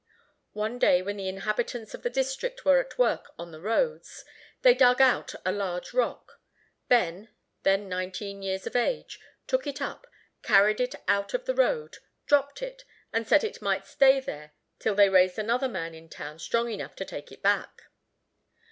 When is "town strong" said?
16.09-16.71